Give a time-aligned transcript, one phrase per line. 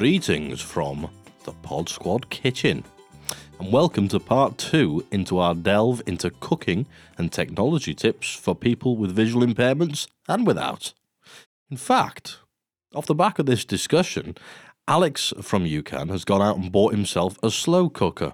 [0.00, 1.10] Greetings from
[1.44, 2.84] the Pod Squad kitchen,
[3.58, 6.86] and welcome to part two into our delve into cooking
[7.18, 10.94] and technology tips for people with visual impairments and without.
[11.70, 12.38] In fact,
[12.94, 14.38] off the back of this discussion,
[14.88, 18.32] Alex from UCAN has gone out and bought himself a slow cooker.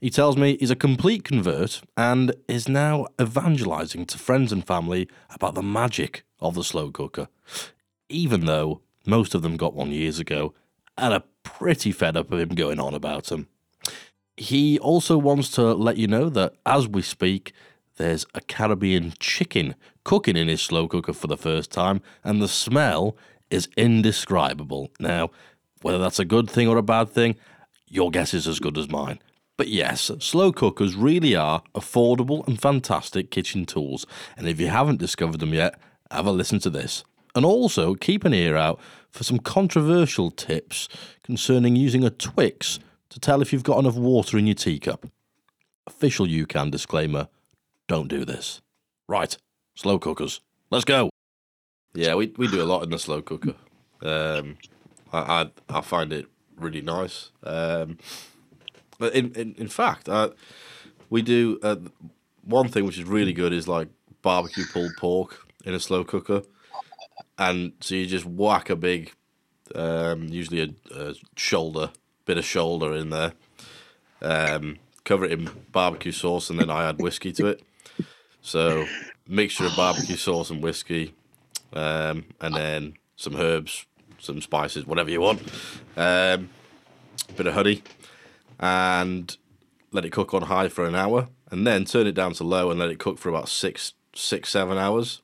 [0.00, 5.08] He tells me he's a complete convert and is now evangelizing to friends and family
[5.30, 7.28] about the magic of the slow cooker,
[8.08, 10.52] even though most of them got one years ago
[10.96, 13.48] and are pretty fed up of him going on about them.
[14.36, 17.52] He also wants to let you know that as we speak,
[17.96, 22.48] there's a Caribbean chicken cooking in his slow cooker for the first time, and the
[22.48, 23.16] smell
[23.50, 24.90] is indescribable.
[24.98, 25.30] Now,
[25.82, 27.36] whether that's a good thing or a bad thing,
[27.86, 29.20] your guess is as good as mine.
[29.56, 34.04] But yes, slow cookers really are affordable and fantastic kitchen tools,
[34.36, 35.78] and if you haven't discovered them yet,
[36.10, 37.04] have a listen to this.
[37.36, 38.80] And also keep an ear out
[39.14, 40.88] for some controversial tips
[41.22, 45.06] concerning using a Twix to tell if you've got enough water in your teacup.
[45.86, 47.28] Official UCAN disclaimer
[47.86, 48.60] don't do this.
[49.06, 49.36] Right,
[49.76, 50.40] slow cookers.
[50.70, 51.10] Let's go.
[51.94, 53.54] Yeah, we, we do a lot in the slow cooker.
[54.02, 54.58] Um,
[55.12, 56.26] I, I, I find it
[56.56, 57.30] really nice.
[57.44, 57.98] Um,
[59.00, 60.30] in, in, in fact, uh,
[61.08, 61.76] we do uh,
[62.42, 63.86] one thing which is really good is like
[64.22, 66.42] barbecue pulled pork in a slow cooker.
[67.38, 69.12] And so you just whack a big,
[69.74, 71.90] um, usually a, a shoulder,
[72.24, 73.32] bit of shoulder in there,
[74.22, 77.62] um, cover it in barbecue sauce, and then I add whiskey to it.
[78.40, 78.86] So
[79.26, 81.14] mixture of barbecue sauce and whiskey,
[81.72, 83.86] um, and then some herbs,
[84.18, 85.42] some spices, whatever you want.
[85.96, 86.50] Um,
[87.36, 87.82] bit of honey,
[88.60, 89.36] and
[89.92, 92.70] let it cook on high for an hour, and then turn it down to low
[92.70, 95.20] and let it cook for about six, six, seven hours,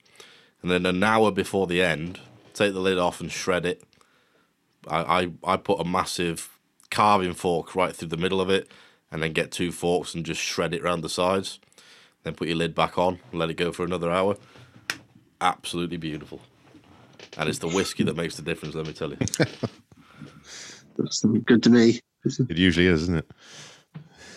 [0.62, 2.20] and then an hour before the end,
[2.54, 3.82] take the lid off and shred it.
[4.88, 6.58] I, I, I put a massive
[6.90, 8.70] carving fork right through the middle of it,
[9.10, 11.58] and then get two forks and just shred it around the sides.
[12.22, 14.36] Then put your lid back on and let it go for another hour.
[15.40, 16.40] Absolutely beautiful.
[17.38, 19.16] And it's the whiskey that makes the difference, let me tell you.
[20.98, 22.00] That's good to me.
[22.24, 23.30] It usually is, isn't it?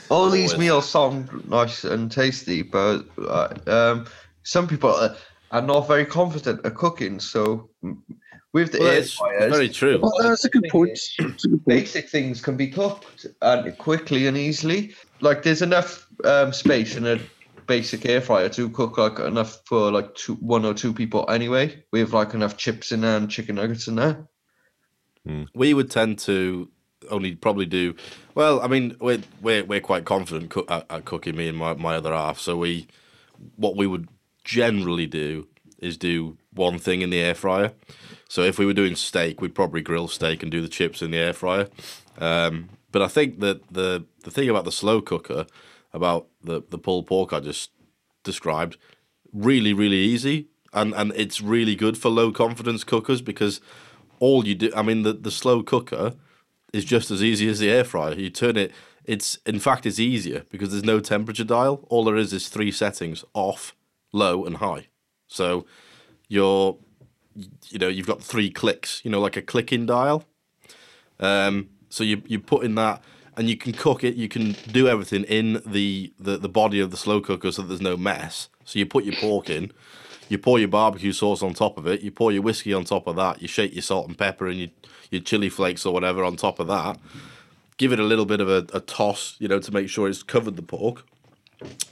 [0.09, 4.06] All these meals sound nice and tasty, but uh, um,
[4.44, 5.16] some people are,
[5.53, 7.19] are not very confident at cooking.
[7.19, 7.69] So
[8.53, 10.00] with the Well, air it's fryers, very true.
[10.02, 11.00] Well, that's a good point.
[11.19, 11.68] That's a good point.
[11.68, 14.96] basic things can be cooked and quickly and easily.
[15.22, 17.19] Like there's enough um, space in a
[17.68, 21.84] basic air fryer to cook like enough for like two, one or two people anyway.
[21.92, 24.28] We have like enough chips in there and chicken nuggets in there.
[25.56, 26.69] we would tend to
[27.09, 27.96] only probably do
[28.34, 28.59] well.
[28.62, 31.96] I mean, we're we're, we're quite confident cook, at, at cooking me and my, my
[31.96, 32.40] other half.
[32.40, 32.88] So we
[33.56, 34.08] what we would
[34.44, 35.48] generally do
[35.80, 37.74] is do one thing in the air fryer.
[38.30, 41.12] So if we were doing steak, we'd probably grill steak and do the chips in
[41.12, 41.68] the air fryer.
[42.18, 45.46] Um, but I think that the the thing about the slow cooker,
[45.94, 47.72] about the the pulled pork I just
[48.24, 48.78] described,
[49.34, 53.62] really really easy, and and it's really good for low confidence cookers because
[54.20, 56.14] all you do, I mean, the, the slow cooker
[56.72, 58.14] is just as easy as the air fryer.
[58.14, 58.72] You turn it,
[59.04, 61.86] it's in fact it's easier because there's no temperature dial.
[61.90, 63.75] All there is is three settings: off,
[64.13, 64.88] low, and high.
[65.28, 65.66] So
[66.29, 66.78] you're,
[67.69, 69.01] you know, you've got three clicks.
[69.03, 70.24] You know, like a clicking dial.
[71.19, 73.03] Um, so you you put in that,
[73.35, 74.16] and you can cook it.
[74.16, 77.81] You can do everything in the, the the body of the slow cooker, so there's
[77.81, 78.50] no mess.
[78.63, 79.72] So you put your pork in,
[80.30, 83.07] you pour your barbecue sauce on top of it, you pour your whiskey on top
[83.07, 84.69] of that, you shake your salt and pepper and your
[85.12, 86.97] your chili flakes or whatever on top of that.
[87.78, 90.24] Give it a little bit of a, a toss, you know, to make sure it's
[90.24, 91.06] covered the pork,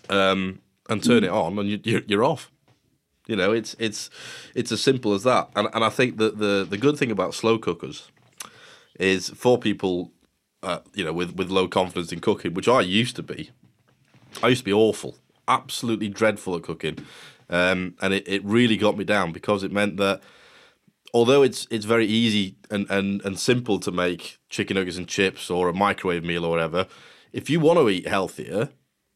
[0.10, 0.60] um,
[0.92, 2.52] and turn it on, and you, you're you're off.
[3.26, 4.10] You know, it's it's
[4.54, 5.50] it's as simple as that.
[5.56, 8.12] And and I think that the the good thing about slow cookers
[9.00, 10.12] is for people,
[10.62, 13.52] uh, you know, with with low confidence in cooking, which I used to be.
[14.44, 16.98] I used to be awful, absolutely dreadful at cooking,
[17.50, 20.22] um, and it, it really got me down because it meant that
[21.14, 25.50] although it's it's very easy and, and, and simple to make chicken nuggets and chips
[25.50, 26.88] or a microwave meal or whatever,
[27.32, 28.70] if you want to eat healthier,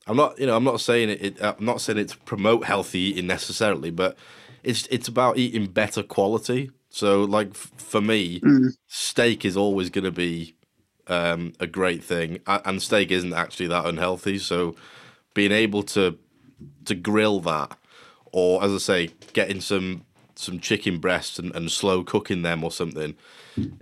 [0.08, 2.66] I'm not you know I'm not saying it, it I'm not saying it to promote
[2.66, 4.18] healthy eating necessarily, but
[4.64, 6.72] it's it's about eating better quality.
[6.90, 8.42] So like f- for me,
[8.88, 10.56] steak is always going to be
[11.08, 14.38] um, a great thing, and steak isn't actually that unhealthy.
[14.40, 14.76] So
[15.34, 16.18] being able to
[16.86, 17.78] to grill that,
[18.32, 20.06] or as I say, getting some
[20.36, 23.16] some chicken breasts and, and slow cooking them or something,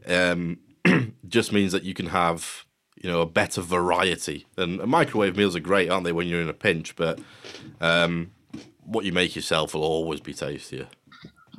[0.08, 0.60] um,
[1.28, 2.66] just means that you can have
[3.02, 4.46] you know a better variety.
[4.58, 6.96] And microwave meals are great, aren't they, when you're in a pinch?
[6.96, 7.20] But
[7.82, 8.32] um,
[8.86, 10.88] what you make yourself will always be tastier.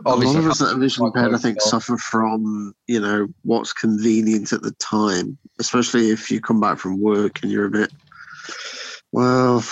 [0.04, 1.69] a lot of us that are visually quite impaired, I think, well.
[1.69, 7.00] suffer from you know what's convenient at the time, especially if you come back from
[7.00, 7.92] work and you're a bit,
[9.12, 9.64] well,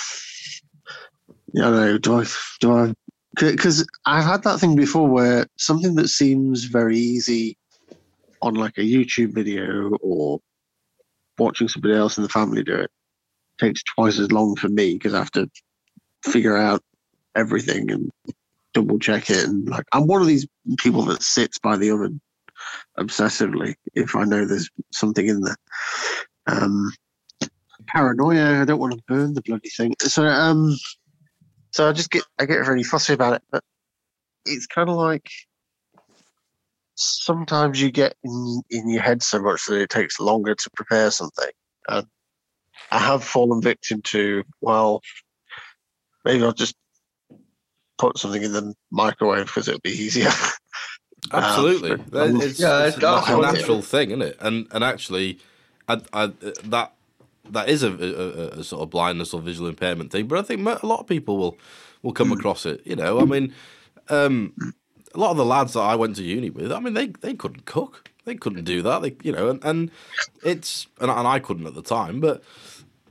[1.52, 2.24] you know, do I
[2.60, 2.94] do I?
[3.40, 7.56] Because I've had that thing before where something that seems very easy
[8.42, 10.40] on like a YouTube video or
[11.42, 12.90] watching somebody else in the family do it
[13.58, 15.48] takes twice as long for me because I have to
[16.24, 16.82] figure out
[17.34, 18.10] everything and
[18.74, 20.46] double check it and like I'm one of these
[20.78, 22.20] people that sits by the oven
[22.98, 25.56] obsessively if I know there's something in there.
[26.46, 26.92] Um
[27.88, 29.94] paranoia, I don't want to burn the bloody thing.
[30.00, 30.76] So um
[31.70, 33.62] so I just get I get really fussy about it, but
[34.46, 35.28] it's kind of like
[37.02, 41.10] sometimes you get in, in your head so much that it takes longer to prepare
[41.10, 41.50] something.
[41.88, 42.06] And
[42.90, 45.00] I have fallen victim to, well,
[46.24, 46.74] maybe I'll just
[47.98, 50.30] put something in the microwave because it'll be easier.
[51.32, 54.36] Absolutely, Um, That- it's, Yeah, it's that's a what- natural thing, isn't it?
[54.40, 55.38] And and actually,
[55.88, 56.26] I, I,
[56.64, 56.94] that
[57.50, 60.26] that is a, a, a sort of blindness or visual impairment thing.
[60.26, 61.58] But I think a lot of people will
[62.02, 62.82] will come across it.
[62.84, 63.54] You know, I mean,
[64.08, 64.52] um,
[65.14, 67.34] a lot of the lads that I went to uni with, I mean, they they
[67.34, 68.10] couldn't cook.
[68.24, 69.02] They couldn't do that.
[69.02, 69.90] They, you know, and, and
[70.44, 72.42] it's and, and I couldn't at the time, but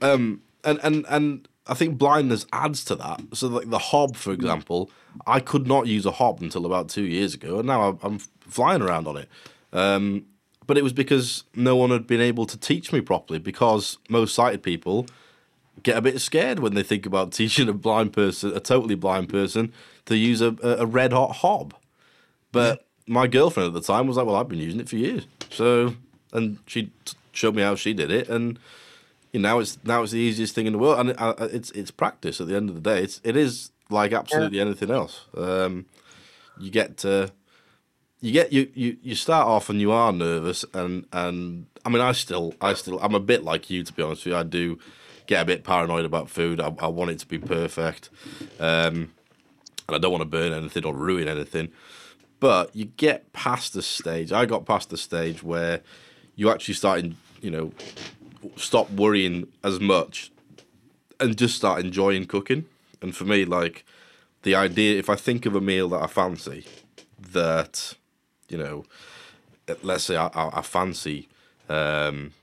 [0.01, 3.21] um, and and and I think blindness adds to that.
[3.33, 4.89] So like the hob, for example,
[5.27, 8.81] I could not use a hob until about two years ago, and now I'm, flying
[8.81, 9.30] around on it.
[9.71, 10.25] Um,
[10.68, 13.39] but it was because no one had been able to teach me properly.
[13.39, 15.06] Because most sighted people
[15.83, 19.30] get a bit scared when they think about teaching a blind person, a totally blind
[19.30, 19.71] person,
[20.06, 21.74] to use a, a red hot hob.
[22.51, 25.27] But my girlfriend at the time was like, "Well, I've been using it for years."
[25.50, 25.95] So,
[26.33, 28.59] and she t- showed me how she did it, and
[29.31, 31.33] you know, now it's now it's the easiest thing in the world, and it, uh,
[31.39, 32.42] it's it's practice.
[32.42, 35.25] At the end of the day, it's it is like absolutely anything else.
[35.36, 35.86] Um,
[36.59, 37.31] you get to
[38.21, 42.01] you get you, you you start off and you are nervous and and I mean
[42.01, 44.44] I still I still I'm a bit like you to be honest with you I
[44.44, 44.80] do
[45.25, 48.09] get a bit paranoid about food I, I want it to be perfect
[48.59, 49.12] um,
[49.88, 51.69] and I don't want to burn anything or ruin anything
[52.42, 54.34] but you get past the stage.
[54.34, 55.80] I got past the stage where
[56.36, 57.06] you actually start
[57.42, 57.72] you know
[58.58, 60.32] stop worrying as much
[61.22, 62.66] and just start enjoying cooking.
[63.02, 63.86] And for me like
[64.42, 66.66] the idea if I think of a meal that I fancy
[67.20, 67.96] that
[68.52, 68.86] you know,
[69.82, 71.30] let's say I, I, I fancy,
[71.70, 72.34] um,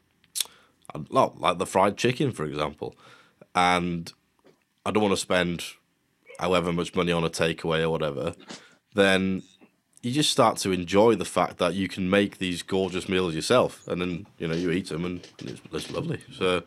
[1.11, 2.97] like the fried chicken, for example,
[3.55, 4.11] and
[4.87, 5.65] I don't want to spend
[6.39, 8.35] however much money on a takeaway or whatever,
[8.94, 9.43] then
[10.03, 13.87] you just start to enjoy the fact that you can make these gorgeous meals yourself,
[13.89, 16.21] and then you know you eat them and it's, it's lovely.
[16.37, 16.62] So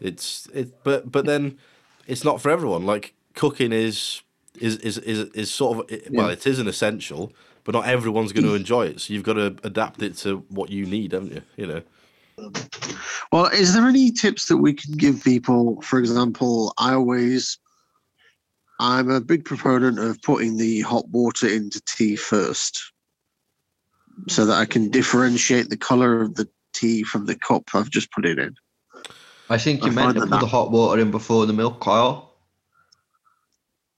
[0.00, 1.58] it's it, but but then
[2.06, 2.86] it's not for everyone.
[2.86, 4.22] Like cooking is
[4.60, 7.32] is is is, is sort of it, well, it is an essential,
[7.64, 8.56] but not everyone's going to mm.
[8.56, 9.00] enjoy it.
[9.00, 11.42] So you've got to adapt it to what you need, haven't you?
[11.56, 11.82] You know.
[13.32, 15.80] Well, is there any tips that we can give people?
[15.82, 17.58] For example, I always,
[18.80, 22.92] I'm a big proponent of putting the hot water into tea first,
[24.28, 28.10] so that I can differentiate the color of the tea from the cup I've just
[28.10, 28.54] put it in.
[29.48, 31.52] I think I you meant find to that put the hot water in before the
[31.52, 32.32] milk, Kyle.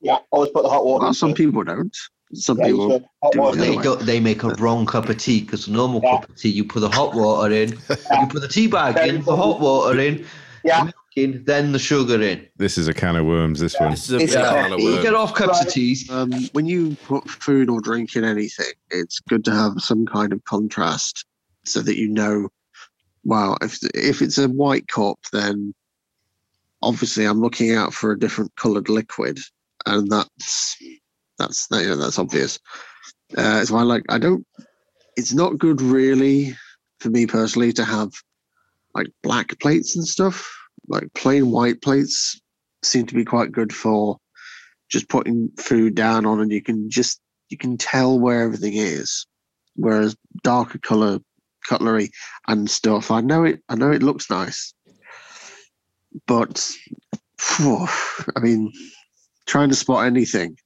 [0.00, 1.00] Yeah, I always put the hot water.
[1.00, 1.38] Well, in some first.
[1.38, 1.96] people don't.
[2.34, 2.98] Some Yeah, people.
[2.98, 3.06] do
[3.40, 3.58] water.
[3.60, 6.18] They don't, they make a wrong cup of tea because the normal Yeah.
[6.18, 7.70] cup of tea, you put the hot water in,
[8.20, 10.26] you put the tea bag Then in, you the hot water in,
[10.64, 10.90] Yeah.
[11.16, 12.46] The milk in, then the sugar in.
[12.56, 13.60] This is a can of worms.
[13.60, 13.90] This one.
[13.90, 15.74] This is a It's can of You get off cups of Right.
[15.74, 16.10] teas.
[16.10, 20.32] Um, when you put food or drink in anything, it's good to have some kind
[20.32, 21.24] of contrast
[21.64, 22.48] so that you know.
[23.24, 25.74] Wow, if if it's a white cup, then
[26.82, 29.40] obviously I'm looking out for a different coloured liquid,
[29.84, 30.76] and that's
[31.36, 32.60] that's you know, that's obvious.
[33.36, 34.46] Uh, so I like I don't.
[35.16, 36.54] It's not good really
[37.00, 38.12] for me personally to have
[38.94, 40.56] like black plates and stuff.
[40.88, 42.40] Like plain white plates
[42.82, 44.18] seem to be quite good for
[44.88, 49.26] just putting food down on and you can just you can tell where everything is
[49.74, 51.18] whereas darker color
[51.68, 52.10] cutlery
[52.48, 54.72] and stuff i know it i know it looks nice
[56.26, 56.70] but
[57.38, 57.86] phew,
[58.36, 58.72] i mean
[59.46, 60.56] trying to spot anything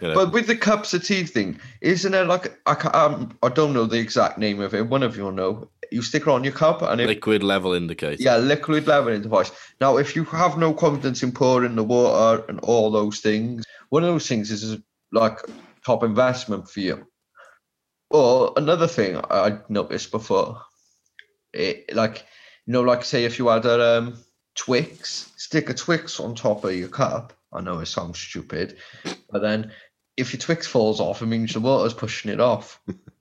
[0.00, 0.14] You know.
[0.14, 3.72] But with the cups of tea thing, isn't it like I can't, um, I don't
[3.72, 4.88] know the exact name of it.
[4.88, 5.68] One of you will know.
[5.94, 8.20] You stick it on your cup, and if Liquid level indicator.
[8.20, 9.52] yeah, liquid level device.
[9.80, 14.02] Now, if you have no confidence in pouring the water and all those things, one
[14.02, 14.76] of those things is
[15.12, 15.38] like
[15.86, 17.06] top investment for you.
[18.10, 20.62] Or another thing I noticed before,
[21.52, 22.26] it like
[22.66, 24.18] you know, like say if you had a um,
[24.56, 27.34] Twix, stick a Twix on top of your cup.
[27.52, 28.78] I know it sounds stupid,
[29.30, 29.70] but then
[30.16, 32.80] if your Twix falls off, it means the water's pushing it off.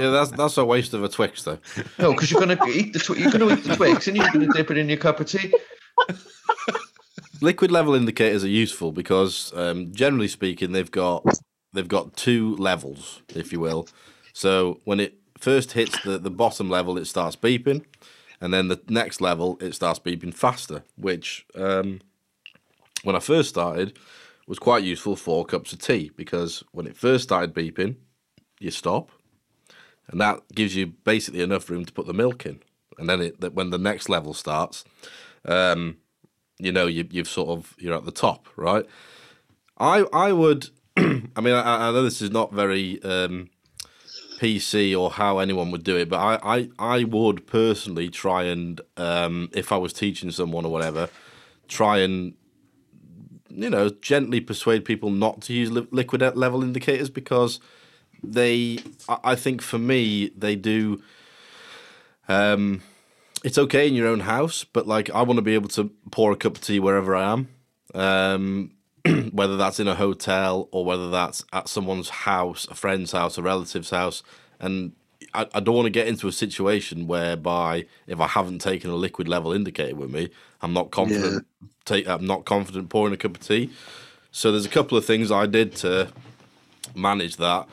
[0.00, 1.58] Yeah, that's that's a waste of a Twix, though.
[1.98, 4.48] No, because you're gonna eat the twi- you're gonna eat the Twix and you're gonna
[4.52, 5.52] dip it in your cup of tea.
[7.40, 11.24] Liquid level indicators are useful because, um, generally speaking, they've got
[11.72, 13.88] they've got two levels, if you will.
[14.32, 17.84] So when it first hits the, the bottom level, it starts beeping,
[18.40, 20.82] and then the next level it starts beeping faster.
[20.96, 22.00] Which, um,
[23.04, 23.98] when I first started,
[24.48, 27.96] was quite useful for cups of tea because when it first started beeping,
[28.58, 29.10] you stop,
[30.08, 32.60] and that gives you basically enough room to put the milk in.
[32.98, 34.84] And then it when the next level starts,
[35.44, 35.98] um,
[36.58, 38.84] you know you, you've sort of you're at the top, right?
[39.78, 43.50] I I would, I mean I, I know this is not very um,
[44.40, 48.80] PC or how anyone would do it, but I I, I would personally try and
[48.96, 51.08] um, if I was teaching someone or whatever,
[51.68, 52.34] try and
[53.48, 57.60] you know gently persuade people not to use li- liquid level indicators because
[58.22, 61.02] they I, think for me they do
[62.28, 62.82] um
[63.44, 66.32] it's okay in your own house but like i want to be able to pour
[66.32, 67.48] a cup of tea wherever i am
[67.94, 68.72] um
[69.32, 73.42] whether that's in a hotel or whether that's at someone's house a friend's house a
[73.42, 74.22] relative's house.
[74.60, 74.92] And
[75.34, 78.96] I, I don't want to get into a situation whereby if i haven't taken a
[78.96, 80.30] liquid level indicator with me
[80.62, 81.46] i'm not confident
[81.84, 83.70] take i'm not confident pouring a cup of tea.
[84.30, 86.08] So there's a couple of things i did to
[86.94, 87.68] manage that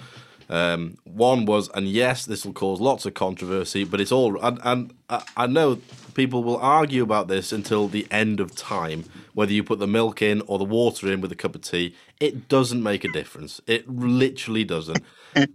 [0.50, 4.60] um, one was, and yes, this will cause lots of controversy, but it's all, and,
[4.64, 5.80] and I, I know
[6.14, 10.22] people will argue about this until the end of time, whether you put the milk
[10.22, 11.96] in or the water in with a cup of tea.
[12.20, 13.60] It doesn't make a difference.
[13.68, 15.04] It literally doesn't.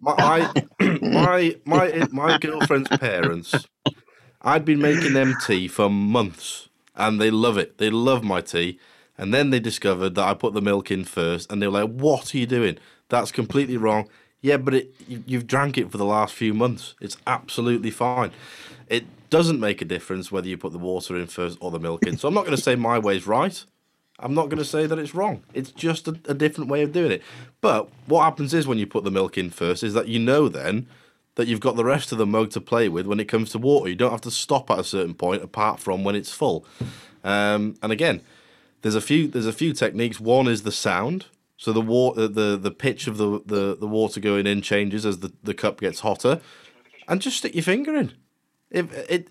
[0.00, 0.68] My, I,
[1.00, 3.54] my, my, my girlfriend's parents,
[4.42, 7.78] I'd been making them tea for months, and they love it.
[7.78, 8.78] They love my tea.
[9.16, 11.90] And then they discovered that I put the milk in first, and they were like,
[11.90, 12.78] "What are you doing?
[13.10, 14.08] That's completely wrong."
[14.42, 16.94] Yeah, but it, you, you've drank it for the last few months.
[17.00, 18.32] It's absolutely fine.
[18.88, 22.06] It doesn't make a difference whether you put the water in first or the milk
[22.06, 22.16] in.
[22.16, 23.64] So I'm not going to say my way's right.
[24.18, 25.42] I'm not going to say that it's wrong.
[25.54, 27.22] It's just a, a different way of doing it.
[27.60, 30.48] But what happens is when you put the milk in first is that you know
[30.48, 30.86] then
[31.36, 33.58] that you've got the rest of the mug to play with when it comes to
[33.58, 33.88] water.
[33.88, 36.66] You don't have to stop at a certain point apart from when it's full.
[37.24, 38.20] Um, and again,
[38.82, 40.20] there's a few there's a few techniques.
[40.20, 41.26] One is the sound.
[41.60, 45.04] So the water, uh, the the pitch of the, the, the water going in changes
[45.04, 46.40] as the, the cup gets hotter,
[47.06, 48.12] and just stick your finger in.
[48.70, 49.28] If it,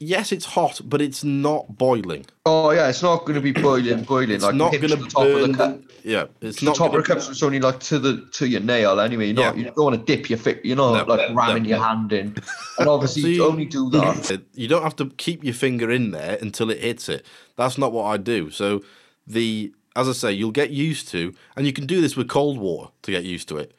[0.00, 2.26] yes, it's hot, but it's not boiling.
[2.44, 4.32] Oh yeah, it's not going to be boiling, boiling.
[4.32, 5.42] It's like not going the to top burn.
[5.42, 5.80] of the cup.
[6.02, 8.48] Yeah, it's The not top going of the cup is only like to the to
[8.48, 9.26] your nail anyway.
[9.26, 9.60] You're not, Yeah.
[9.60, 10.60] You don't want to dip your finger.
[10.64, 12.34] You're not No, like ramming no, your hand in.
[12.80, 14.42] And obviously, So you you- only do that.
[14.54, 17.24] You don't have to keep your finger in there until it hits it.
[17.56, 18.50] That's not what I do.
[18.50, 18.80] So
[19.24, 22.58] the as I say, you'll get used to, and you can do this with cold
[22.58, 23.74] water to get used to it.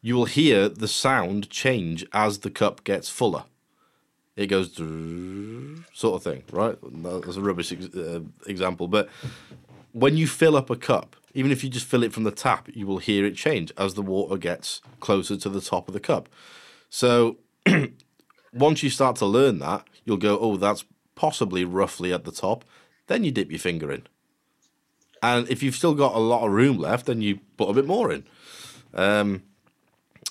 [0.00, 3.44] You will hear the sound change as the cup gets fuller.
[4.34, 4.74] It goes
[5.92, 6.76] sort of thing, right?
[6.82, 9.08] That's a rubbish ex- uh, example, but
[9.92, 12.68] when you fill up a cup, even if you just fill it from the tap,
[12.72, 16.00] you will hear it change as the water gets closer to the top of the
[16.00, 16.28] cup.
[16.90, 17.38] So
[18.52, 22.64] once you start to learn that, you'll go, oh, that's possibly roughly at the top.
[23.06, 24.06] Then you dip your finger in.
[25.22, 27.86] And if you've still got a lot of room left, then you put a bit
[27.86, 28.24] more in.
[28.92, 29.44] Um,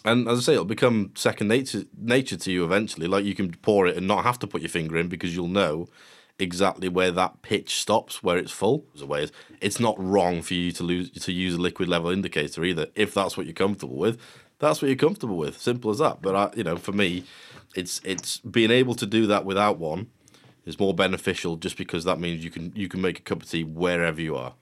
[0.03, 3.07] and as I say, it'll become second nature, nature to you eventually.
[3.07, 5.48] Like you can pour it and not have to put your finger in because you'll
[5.48, 5.88] know
[6.39, 8.86] exactly where that pitch stops, where it's full.
[8.95, 9.27] As a way,
[9.62, 12.88] it's not wrong for you to lose to use a liquid level indicator either.
[12.95, 14.19] If that's what you're comfortable with,
[14.60, 15.60] that's what you're comfortable with.
[15.60, 16.21] Simple as that.
[16.21, 17.25] But I, you know, for me,
[17.75, 20.07] it's it's being able to do that without one
[20.65, 23.50] is more beneficial just because that means you can you can make a cup of
[23.50, 24.53] tea wherever you are.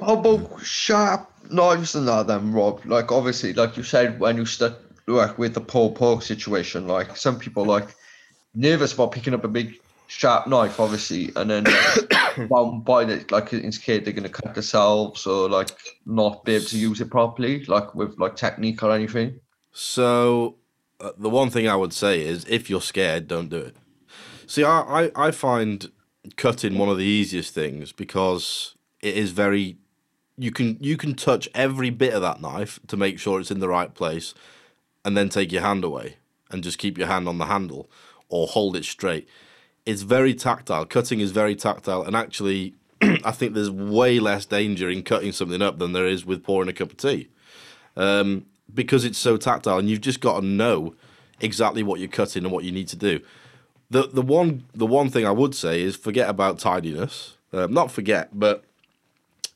[0.00, 2.84] How sharp knives and that then, Rob?
[2.84, 4.74] Like obviously, like you said when you start
[5.06, 7.94] like with the pulled pork situation, like some people like
[8.54, 11.64] nervous about picking up a big sharp knife, obviously, and then
[12.48, 15.70] bound by it, like in scared they're gonna cut themselves or like
[16.06, 19.40] not be able to use it properly, like with like technique or anything.
[19.72, 20.56] So
[21.00, 23.76] uh, the one thing I would say is if you're scared, don't do it.
[24.46, 25.90] See, I, I, I find
[26.36, 29.76] cutting one of the easiest things because it is very
[30.36, 33.60] you can you can touch every bit of that knife to make sure it's in
[33.60, 34.34] the right place
[35.04, 36.16] and then take your hand away
[36.50, 37.90] and just keep your hand on the handle
[38.28, 39.28] or hold it straight.
[39.84, 40.84] It's very tactile.
[40.84, 45.62] Cutting is very tactile and actually I think there's way less danger in cutting something
[45.62, 47.28] up than there is with pouring a cup of tea
[47.96, 50.94] um, because it's so tactile and you've just got to know
[51.40, 53.20] exactly what you're cutting and what you need to do.
[53.90, 57.36] The the one the one thing I would say is forget about tidiness.
[57.52, 58.64] Um, not forget, but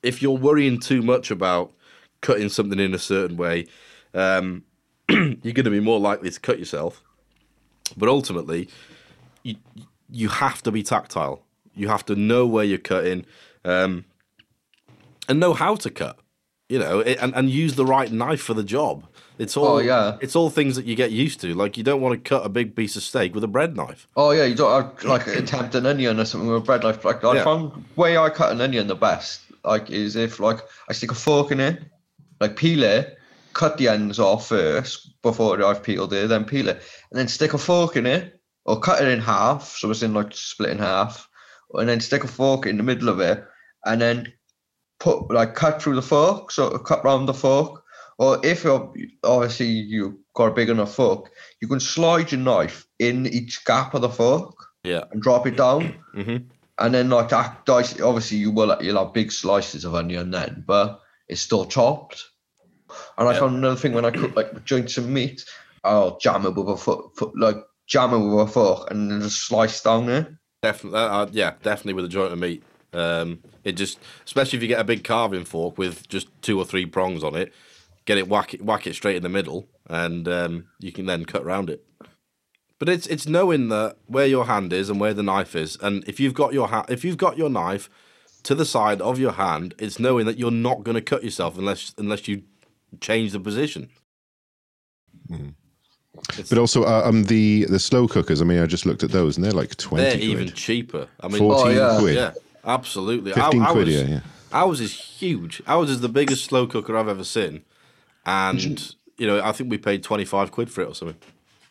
[0.03, 1.73] if you're worrying too much about
[2.21, 3.67] cutting something in a certain way,
[4.15, 4.65] um,
[5.09, 7.03] you're going to be more likely to cut yourself.
[7.97, 8.69] But ultimately,
[9.43, 9.57] you
[10.11, 11.43] you have to be tactile.
[11.75, 13.27] You have to know where you're cutting,
[13.65, 14.05] um,
[15.29, 16.19] and know how to cut.
[16.69, 19.07] You know, it, and and use the right knife for the job.
[19.39, 20.19] It's all Oh, yeah.
[20.21, 21.55] It's all things that you get used to.
[21.55, 24.07] Like you don't want to cut a big piece of steak with a bread knife.
[24.17, 26.83] Oh yeah, you don't uh, like attempt an onion or something with a bread.
[26.83, 27.05] knife.
[27.05, 27.45] like I Yeah.
[27.45, 29.41] found way I cut an onion the best.
[29.65, 31.81] Like is if like I stick a fork in it,
[32.41, 33.19] like peel it,
[33.53, 37.55] cut the ends off first before I've peeled it, then peel it, and then stick
[37.55, 40.79] a fork in it or cut it in half, so it's in like split in
[40.79, 41.29] half,
[41.75, 43.45] and then stick a fork in the middle of it,
[43.85, 44.33] and then
[45.01, 47.83] put like cut through the fork, so cut round the fork.
[48.19, 48.93] Or if you're
[49.25, 53.95] obviously you've got a big enough fork, you can slide your knife in each gap
[53.95, 54.55] of the fork
[54.85, 55.05] Yeah.
[55.11, 56.37] and drop it down, hmm
[56.79, 58.01] and then like that dice.
[58.01, 62.25] Obviously, you will you'll have big slices of onion then, but it's still chopped.
[63.17, 65.45] And I found another thing when I cook like joints of meat,
[65.85, 69.23] I'll jam it with a foot, foot like jam it with a fork and then
[69.23, 70.29] just slice down it.
[70.63, 72.63] Definitely, uh, uh, yeah, definitely with a joint of meat.
[72.93, 76.65] Um, it just, especially if you get a big carving fork with just two or
[76.65, 77.53] three prongs on it,
[78.05, 81.25] get it whack it whack it straight in the middle, and um, you can then
[81.25, 81.85] cut around it.
[82.83, 86.03] But it's it's knowing that where your hand is and where the knife is, and
[86.09, 87.89] if you've got your ha- if you've got your knife
[88.43, 91.57] to the side of your hand, it's knowing that you're not going to cut yourself
[91.57, 92.43] unless unless you
[93.01, 93.89] change the position.
[95.31, 98.43] It's- But also, uh, um, the the slow cookers.
[98.43, 100.03] I mean, I just looked at those, and they're like twenty.
[100.03, 100.25] they're quid.
[100.25, 101.07] even cheaper.
[101.21, 101.99] I mean, fourteen Oh, yeah.
[102.01, 102.33] quid, yeah,
[102.65, 103.31] absolutely.
[103.33, 103.87] fifteen I- quid.
[103.87, 104.21] ours- yeah, yeah.
[104.53, 105.63] Ours is huge.
[105.69, 107.63] Ours is the biggest slow cooker I've ever seen,
[108.27, 111.19] and you know I think we paid twenty five quid for it or something.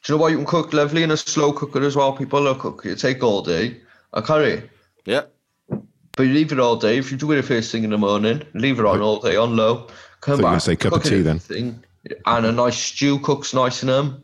[0.03, 2.13] Do you know what you can cook lovely in a slow cooker as well?
[2.13, 2.83] People love cook.
[2.85, 3.77] You take all day
[4.13, 4.69] a curry.
[5.05, 5.23] Yeah,
[5.69, 6.97] But you leave it all day.
[6.97, 9.35] If you do it the first thing in the morning, leave it on all day
[9.35, 9.87] on low.
[10.21, 10.49] Come Thought you were back.
[10.51, 11.35] gonna say cup of tea then.
[11.37, 11.83] everything,
[12.25, 14.23] And a nice stew cooks nice in them.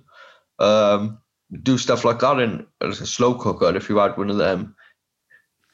[0.59, 1.19] Um,
[1.63, 4.75] do stuff like that in a slow cooker if you had one of them.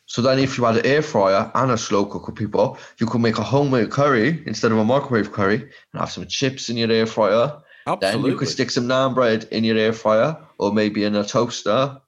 [0.06, 3.22] So then, if you had an air fryer and a slow cooker, people, you could
[3.22, 6.92] make a homemade curry instead of a microwave curry and have some chips in your
[6.92, 7.58] air fryer.
[7.86, 8.22] Absolutely.
[8.22, 11.24] Then you could stick some naan bread in your air fryer or maybe in a
[11.24, 12.00] toaster.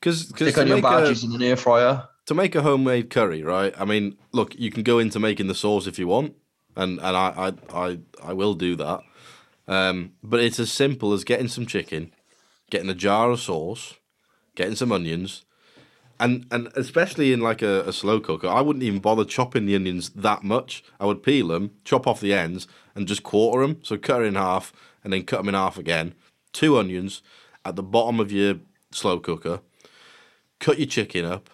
[0.00, 2.08] because Stick to on your make a, bhajis in an air fryer.
[2.26, 3.74] to make a homemade curry, right?
[3.78, 6.34] I mean, look, you can go into making the sauce if you want,
[6.76, 9.00] and and I I I, I will do that.
[9.66, 12.12] Um, but it's as simple as getting some chicken,
[12.70, 13.94] getting a jar of sauce,
[14.56, 15.44] getting some onions,
[16.20, 19.74] and and especially in like a, a slow cooker, I wouldn't even bother chopping the
[19.76, 20.82] onions that much.
[21.00, 23.78] I would peel them, chop off the ends, and just quarter them.
[23.82, 24.72] So cut it in half,
[25.04, 26.14] and then cut them in half again.
[26.52, 27.22] Two onions
[27.64, 28.56] at the bottom of your
[28.90, 29.60] slow cooker.
[30.58, 31.50] Cut your chicken up.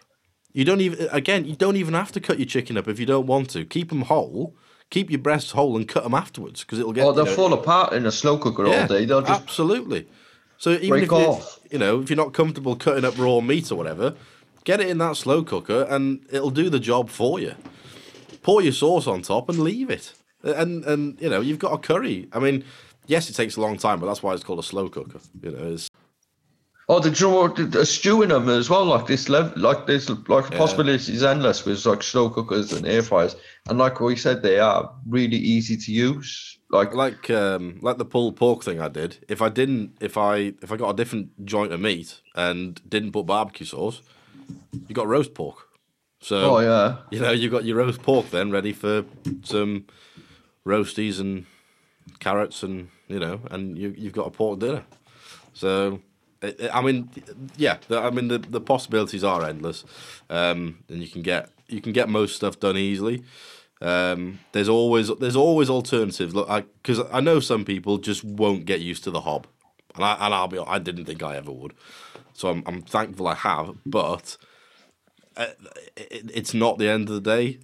[0.53, 1.45] You don't even again.
[1.45, 3.65] You don't even have to cut your chicken up if you don't want to.
[3.65, 4.57] Keep them whole.
[4.91, 7.05] Keep your breasts whole and cut them afterwards because it'll get.
[7.05, 9.05] Oh, they'll you know- fall apart in a slow cooker all day.
[9.05, 10.09] They'll just absolutely.
[10.59, 11.59] So even if off.
[11.71, 14.15] you know if you're not comfortable cutting up raw meat or whatever,
[14.65, 17.55] get it in that slow cooker and it'll do the job for you.
[18.43, 21.79] Pour your sauce on top and leave it, and and you know you've got a
[21.79, 22.29] curry.
[22.33, 22.65] I mean,
[23.11, 25.21] yes, it takes a long time, but that's why it's called a slow cooker.
[25.43, 25.91] You know, it's,
[26.89, 28.85] Oh, the draw a stew in them as well.
[28.85, 33.37] Like this, level, like this, like possibilities endless with like slow cookers and air fryers.
[33.69, 36.59] And like we said, they are really easy to use.
[36.69, 39.25] Like, like um like the pulled pork thing I did.
[39.29, 43.13] If I didn't, if I if I got a different joint of meat and didn't
[43.13, 44.03] put barbecue sauce,
[44.89, 45.69] you got roast pork.
[46.21, 49.05] So oh yeah, you know you got your roast pork then ready for
[49.45, 49.87] some
[50.67, 51.47] roasties and
[52.19, 54.85] carrots and you know and you you've got a pork dinner.
[55.53, 56.01] So.
[56.43, 57.11] it- it- I mean,
[57.59, 57.77] yeah.
[57.89, 59.85] the- I mean, the, the possibilities are endless,
[60.31, 63.23] um, and you can get you can get most stuff done easily.
[63.83, 66.35] Um, there's always there's always alternatives.
[66.35, 66.49] Look,
[66.83, 69.47] because I, know some people just won't get used to the hob,
[69.95, 71.75] and I and I'll be I didn't think I ever would,
[72.33, 73.77] so I'm I'm thankful I have.
[73.87, 74.37] But
[75.37, 75.47] uh,
[75.97, 77.59] it, it's not the end of the day.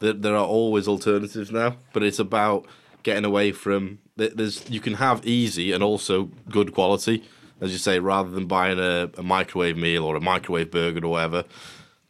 [0.00, 2.66] There, there are always alternatives now, but it's about
[3.02, 3.98] getting away from.
[4.16, 7.24] There's you can have easy and also good quality,
[7.60, 11.08] as you say, rather than buying a, a microwave meal or a microwave burger or
[11.10, 11.44] whatever.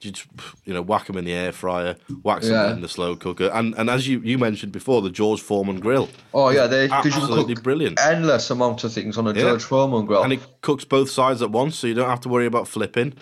[0.00, 0.26] You just,
[0.64, 2.72] you know, whack them in the air fryer, whack Yeah.
[2.72, 6.08] in the slow cooker, and and as you, you mentioned before, the George Foreman grill,
[6.34, 9.42] oh yeah, they because you can absolutely brilliant, endless amount of things on a Yeah.
[9.42, 10.24] George Foreman grill.
[10.24, 13.14] and it cooks both sides at once, so you don't have to worry about flipping,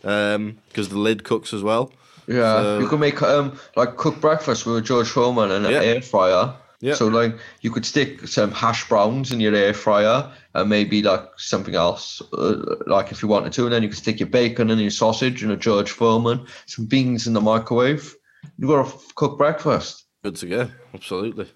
[0.00, 1.92] because the lid cooks as well.
[2.26, 5.72] Yeah, So- you can make um like cook breakfast with a George Foreman and an
[5.72, 5.80] Yeah.
[5.82, 6.54] air fryer.
[6.82, 6.94] Yeah.
[6.94, 11.24] So like you could stick some hash browns in your air fryer and maybe like
[11.38, 14.68] something else, uh, like if you wanted to, and then you could stick your bacon
[14.68, 18.14] and your sausage and a George Foreman, some beans in the microwave.
[18.58, 20.04] You've got to cook breakfast.
[20.24, 21.48] Good to go, absolutely.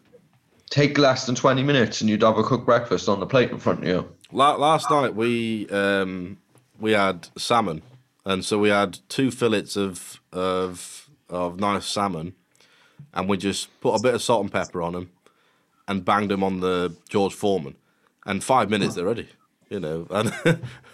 [0.71, 3.59] take less than 20 minutes and you'd have a cooked breakfast on the plate in
[3.59, 4.09] front of you.
[4.33, 6.39] La- last night we um,
[6.79, 7.83] we had salmon,
[8.25, 12.35] and so we had two fillets of of of nice salmon,
[13.13, 15.11] and we just put a bit of salt and pepper on them,
[15.89, 17.77] and banged them on the George Foreman,
[18.25, 19.29] and five minutes they're ready.
[19.69, 20.33] You know, and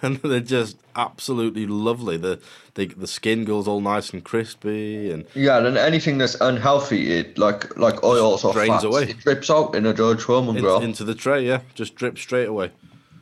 [0.00, 2.16] and they're just absolutely lovely.
[2.16, 2.40] The
[2.74, 7.36] the the skin goes all nice and crispy, and Yeah, and anything that's unhealthy, it
[7.36, 9.02] like like oils or Drains fats, away.
[9.10, 10.80] it drips out in a George Foreman in- grill.
[10.80, 11.46] into the tray.
[11.46, 12.70] Yeah, just drips straight away.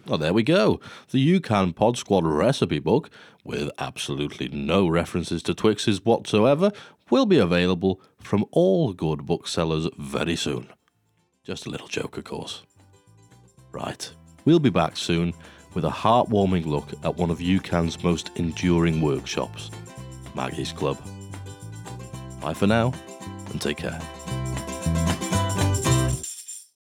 [0.06, 0.80] Well, there we go.
[1.11, 3.11] The UCAN Pod Squad recipe book,
[3.44, 6.70] with absolutely no references to Twixes whatsoever,
[7.11, 10.68] will be available from all good booksellers very soon.
[11.51, 12.63] Just a little joke, of course.
[13.73, 14.09] Right,
[14.45, 15.35] we'll be back soon
[15.75, 19.73] with a heartwarming look at one of UCAN's most enduring workshops,
[20.37, 20.97] Maggie's Club.
[22.41, 22.95] Bye for now,
[23.51, 24.01] and take care.